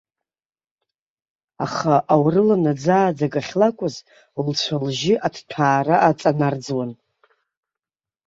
[1.65, 3.95] Аха аурыла наӡа-ааӡак ахьлакәыз,
[4.45, 6.91] лцәа-лжьы аҭҭәаара аҵанарӡуан.